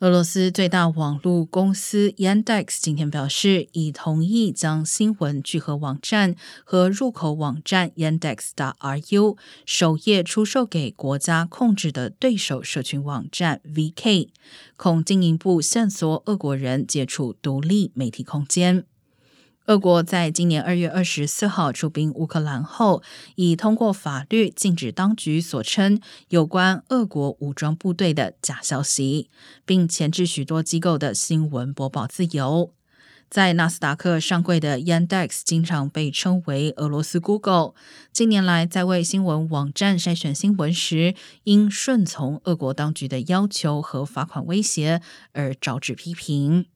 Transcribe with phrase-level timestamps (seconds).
[0.00, 14.30] 俄罗斯最大网络公司 Yandex 今天表示，已同意将新闻聚合网站和入口网站 Yandex.ru 首页出售给国家控制的对手社群网站 VK，
[14.76, 18.84] 恐经营部线索俄国人接触独立媒体空间。
[19.66, 23.02] 俄国在今年二月二十四号出兵乌克兰后，
[23.36, 29.30] 已通过法律禁止当局所称有关俄国武装部队的假消息，
[29.64, 32.74] 并钳制许多机构的新闻播报自由。
[33.30, 37.72] 在纳斯达克上柜的 Yandex 经常被称为俄罗斯 Google。
[38.12, 45.00] 近年来，在为新闻网站筛选新闻时，因顺从俄国当局的要求和罚款威胁
[45.32, 46.66] 而招致批评。